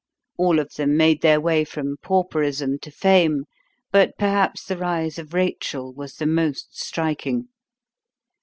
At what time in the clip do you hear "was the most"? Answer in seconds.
5.93-6.75